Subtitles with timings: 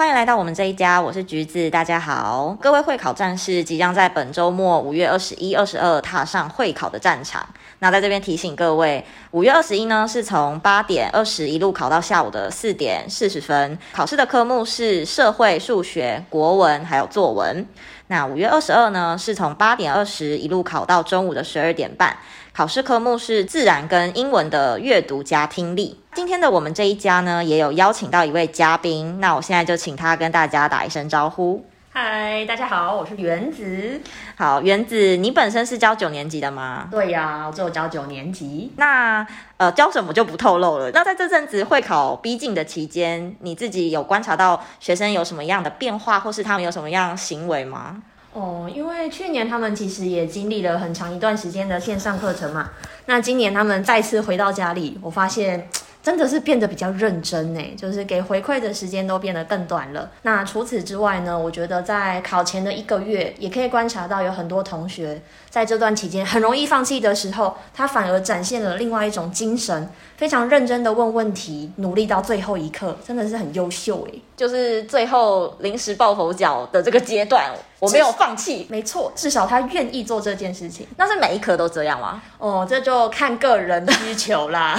[0.00, 2.56] 欢迎来到我们这一家，我是橘子，大家好。
[2.58, 7.46] 各位会考战士即将在本周末五月二十一、二十二踏上会考的战场。
[7.80, 17.66] 那在这边提醒各位，五月二十一呢是从八点二十一路考到下午的四点四十分，考试的科目是社会、数学、国文还有作文。
[18.10, 22.16] 那五月二十二呢是从八点二十一路考到中午的十二点半。
[22.52, 25.96] 考试科目是自然跟英文的阅读加听力。
[26.14, 31.64] 今天的我们这一家呢，也有邀请到一位嘉宾，那我现在就请他跟大家打一声招呼。
[31.92, 34.00] 嗨，大家好，我是原子。
[34.36, 36.86] 好，原子，你本身是教九年级的吗？
[36.88, 38.72] 对呀，我只有教九年级。
[38.76, 40.88] 那呃，教什么就不透露了。
[40.92, 48.00] 那在这阵子会考逼近的期间，你自己有观察到学生有什么样的变化，或是他们有什么样行为吗？
[48.32, 52.70] 哦，因为去年他们其实也经历了很长一段时间的线上课程嘛，
[53.06, 55.68] 那今年他们再次回到家里，我发现
[56.02, 60.10] 真的是变得比较认真呢，就是给回馈的时间都变得更短了。
[60.22, 65.20] 那除此之外呢，我觉得在考前的一个月，也可以观察到有很多同学
[65.50, 74.22] 在这段期间很容易放弃的时候，他反而展现了另外一种精神，非常认真的问问题，努力到最后一刻，真的是很优秀诶。
[74.40, 77.50] 就是最后临时抱佛脚的这个阶段。
[77.78, 80.86] 我没有放弃，没错，至少他愿意做这件事情。
[80.98, 82.20] 那是每一科都这样吗？
[82.36, 84.78] 哦，这就看个人需求啦。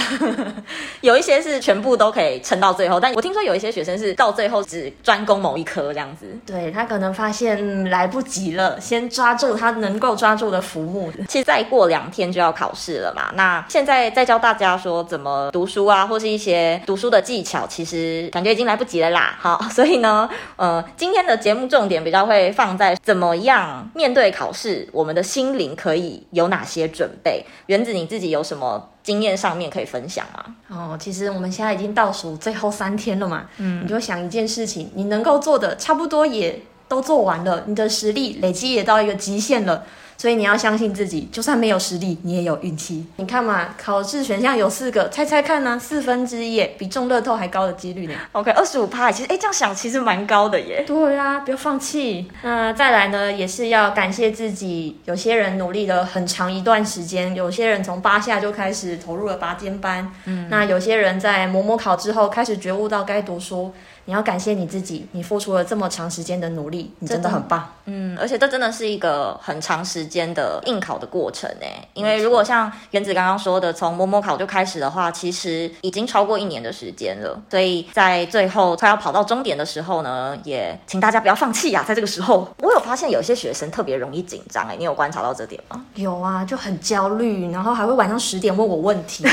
[1.02, 6.26] 有一些是全部都可以撑到最后，但我听说有一些学生是到最后只专攻某一科这样子。
[6.46, 11.12] 对他可能发现来不及了，先抓住他能够抓住的浮木。
[11.26, 19.36] 其实再过两天就要考试了嘛，那现在在教大家说怎么读书啊，或是一些读书的技巧，其实感觉已经来不及了啦。
[19.52, 22.96] 好，所以呢，呃，今天的节目重点比较会放在。
[23.02, 24.88] 怎么样面对考试？
[24.92, 27.44] 我们的心灵可以有哪些准备？
[27.66, 30.54] 原子，你自己有什么经验上面可以分享吗？
[30.68, 33.44] 哦，其实我们现在已经倒数最后三天了嘛。
[33.58, 39.84] 嗯，你就想一件事情，你能够做的差不多也都做完了，你的实力累积也到一个极限了。
[40.22, 43.04] 所以你要相信自己，就算没有实力，你也有运气。
[43.16, 45.76] 你看嘛，考试选项有四个，猜猜看呢？
[45.76, 48.14] 四分之一，比中乐透还高的几率呢。
[48.30, 50.84] OK，二十五趴，其实哎，这样想其实蛮高的耶。
[50.86, 52.30] 对啊，不要放弃。
[52.42, 55.00] 那再来呢，也是要感谢自己。
[55.06, 60.08] 有些人努力了很长一段时间，有些人从八下就开始投入了拔尖班。
[60.26, 63.72] 嗯，那有些人在模模考之后开始觉悟到该读书。
[64.04, 67.72] 你要感谢你自己，你付出了这么长时间的努力，你真的很棒。
[67.84, 71.88] 嗯，而且这真的是一个很长时间的应考的过程诶。
[71.94, 77.40] 因为如果像原子刚刚说的，从摸摸考就开始的话，其实已经超过一年的时间了。
[77.50, 81.82] 所以在最后快要跑到终点的时候呢，也请大家不要放弃呀。
[81.86, 85.82] 在这个时候，我有发现有些学生特别容易紧张诶，你有观察到这点吗？
[85.94, 89.24] 有啊，就很焦虑，然后还会晚上十点问 我问题。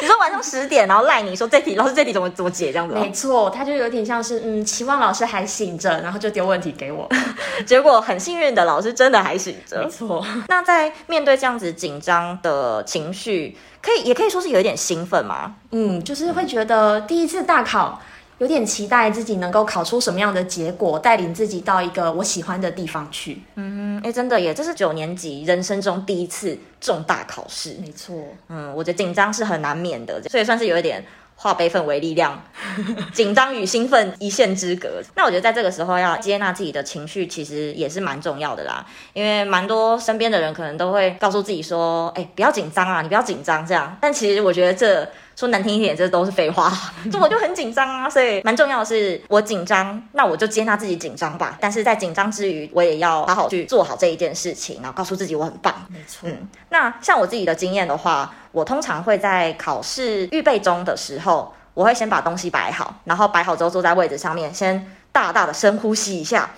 [0.00, 2.94] 你说晚上十点，然后赖你说这题，老师这题怎么怎么解这样子？
[2.94, 4.18] 没错，他就有点像。
[4.28, 7.08] 是嗯，期望老师还醒着，然后就丢问题给我，
[7.64, 9.80] 结果很幸运的老师真的还醒着。
[9.82, 10.22] 没错。
[10.48, 15.56] 那在面对这样子紧张的情绪，可以也可以说是有一点兴奋吗？
[15.70, 18.00] 嗯，就是会觉得第一次大考，
[18.38, 23.42] 有点期待自己能够考出什么样的结果，带领自己到一个我喜欢的地方去。
[23.56, 27.76] 嗯，哎，真的耶，这是九年级人生中第一次重大考试。
[27.80, 28.14] 没错。
[28.48, 31.04] 嗯，我觉得紧张是很难免的，所以算是有一点。
[31.40, 32.42] 化悲愤为力量，
[33.14, 35.00] 紧张与兴奋一线之隔。
[35.14, 38.84] 那我觉得在这个时候要接纳自己的情绪，其实也是蛮重要的啦。
[39.12, 45.08] 因为蛮多身边的人可能都会告诉自己说：“哎，不要紧张啊，你不要紧张。”这样，但其实我觉得这。
[45.38, 46.68] 说难听一点，这都是废话。
[47.12, 51.56] 这我就很紧张啊，所以蛮重要的是，我紧张，那我就接纳自己紧张吧。
[51.60, 55.72] 但是在紧张之余，我也要好好去做好这一件事情，然后告诉自己我很棒。
[55.88, 56.28] 没错。
[56.28, 66.50] 嗯，那像我自己的经验的话，我通常会在考试预备中的时候，我会先把东西摆好，然后摆好之后坐在位置上面，先大大的深呼吸一下。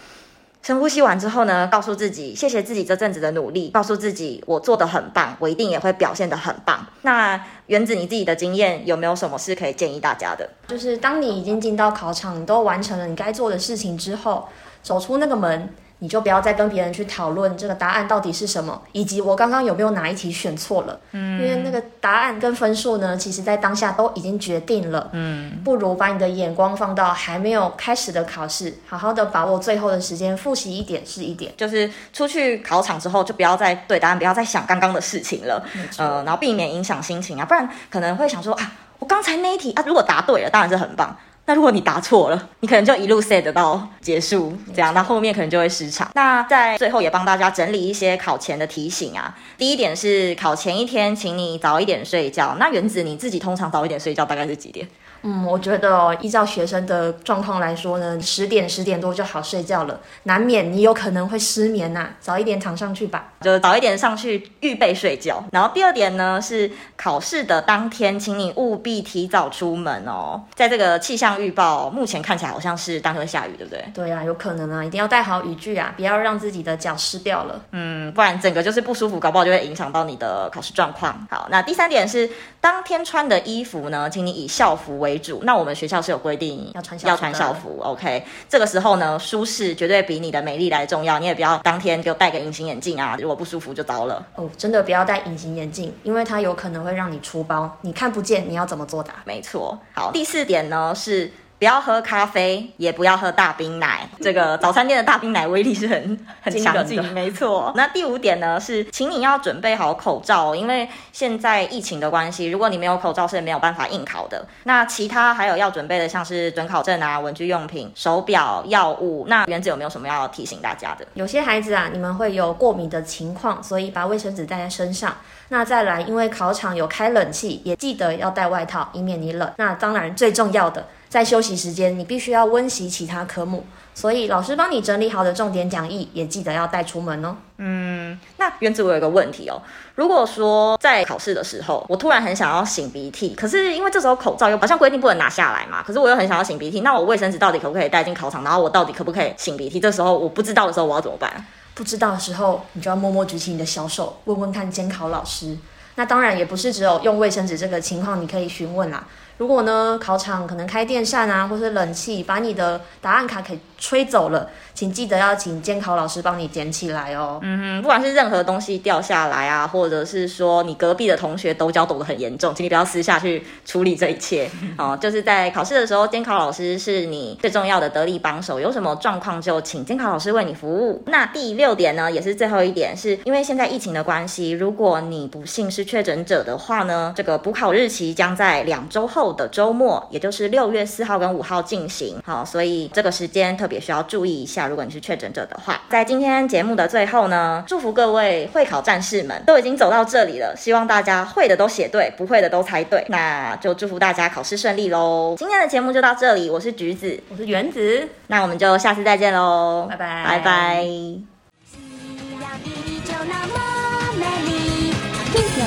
[0.63, 6.87] 深呼吸完之后呢，告诉自己谢谢自己这阵子的努力，告诉自己我做的很棒，我一定也会表现的很棒。
[7.03, 10.49] 那原子你自己的经验有没有什么是可以建议大家的？
[10.69, 14.49] 就是当你已经进到考场，你都完成了你该做的事情之后，
[14.83, 15.69] 走出那个门。
[16.01, 20.99] 你就不要再跟别人去讨论这个答案到底是什么，以及我刚刚有没有哪一题选错了。
[21.13, 25.09] 嗯，因为那个答案跟分数呢，其实在当下都已经决定了。
[25.13, 31.53] 嗯，不如把你的眼光放到还没有开始的考试，好好的把握最后的时间，复习一点是一点。
[31.57, 35.63] 就是出去考场之后，就不要再对答案，不要再想刚刚的事情了。
[35.99, 41.15] 呃，然后避免影响心情啊，不然可能会想说啊，我刚才那一题啊，如果答对了，当然是很棒。
[41.51, 46.09] 那如果你答错了，你可能就一路 set 到结束，这样，那后面可能就会失常。
[46.15, 49.37] 那在最后也帮大家整理一些考前的提醒啊。
[49.59, 52.55] 第一点是考前一天，请你早一点睡觉。
[52.61, 54.87] 那原子你自己通常早一点睡觉大概是几点？
[55.23, 65.45] 嗯，我觉得哦，依照学生的状况来说呢，十点十点多就好睡觉了，难免你有可能会失眠呐，早一点躺上去吧，就早一点上去预备睡觉。
[65.53, 70.43] 然后第二点呢是考试的当天，请你务必提早出门哦。
[70.55, 73.85] 在这个气象预报目前看起来好像是当天会下雨，对不对？
[73.95, 77.61] 对呀，有可能啊，一定要带好雨具啊，不要让自己的脚湿掉了。
[77.73, 81.27] 嗯，不然整个就是不舒服，搞不好就会影响到你的考试状况。
[81.31, 82.29] 好，那第三点是
[82.61, 85.41] 当天穿的衣服呢，请你以校服为主。
[85.45, 88.25] 那我们学校是有规定要穿要穿校服，OK。
[88.49, 91.19] 这个时候呢，舒适绝对比你的美丽来重要。
[91.19, 94.27] 你也不要当天就戴个隐形眼镜啊，如果不舒服就糟了。
[94.35, 99.15] 哦，真的不要戴隐形眼镜，因为它有可能会让你出包，你看不见，你要怎么作答？
[99.25, 99.79] 没错。
[99.95, 101.31] 好，第四点呢是。
[101.61, 104.09] 不要喝咖啡，也不要喝大冰奶。
[104.19, 107.71] 这个早餐店的大冰奶威力是很 很强劲，没错。
[107.77, 114.43] 那第五点呢是，请你要准备好口罩，因为现在疫情的关系，如果你没有口罩是没有办法应考的。
[114.65, 119.27] 那其他还有要准备的，像是准考证啊、文具用品、手表、药物。
[119.29, 121.07] 那原子有没有什么要提醒大家的？
[121.13, 125.15] 有些孩子啊，你们会有过敏的情况，所以把卫生纸带在身上。
[125.51, 129.53] 那再来，因为考场有开冷气，也记得要带外套，以免你冷。
[129.59, 130.87] 那当然最重要的。
[131.11, 137.37] 在休息时间，你必须要温习其他科目，所以老师帮你整理好的重点讲义也记得要带出门哦。
[137.59, 139.61] 嗯，那原子我有一个问题哦，
[139.97, 148.45] 如果说在考试的时候，我突然很想要擤鼻涕，可是因为这时候口罩又好像规定不能拿下来嘛，可是我又很想要擤鼻涕，那我卫生纸到底可不可以带进考场？
[148.45, 149.81] 然后我到底可不可以擤鼻涕？
[149.81, 151.45] 这时候我不知道的时候，我要怎么办？
[151.75, 155.59] 不知道的时候，你就要默默举起你的小手，问问看监考老师。
[155.97, 159.05] 那当然也不是只有用卫生纸这个情况，你可以询问啦。
[159.41, 164.47] 如果呢，考场可能开电扇啊，或是冷气，把你的答案卡给吹走了。
[164.75, 167.39] 请记得要请监考老师帮你捡起来哦。
[167.43, 174.97] 嗯哼，不管是任何东西掉下来啊，或者是说你隔壁的同学抖脚抖得很严重，请你不要私下去处理这一切 哦。
[175.01, 181.03] 就是在考试的时候，监考老师是你最重要的得力帮手，有什么状况就请监考老师为你服务。
[181.07, 192.21] 那第六点呢，也是最后一点，是因为现在疫情的关系，如果你不幸是确诊者的话呢，这个补考日期将在两周后的周末，也就是六月四号跟五号进行。
[192.25, 194.67] 好，所以这个时间特别需要注意一下。
[194.67, 205.35] 如果你是确诊者的话，在今天节目的最后呢，祝福各位会考战士们都已经走到这里了，希望大家会的都写对，不会的都猜对，那就祝福大家考试顺利喽。
[205.39, 210.87] 今天的节目就到这里，我是橘子，我是原子，那我们就下次再见喽，拜拜，拜拜。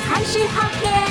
[0.10, 1.03] 还是好天。